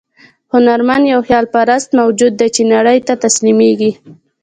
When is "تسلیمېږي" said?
3.23-3.91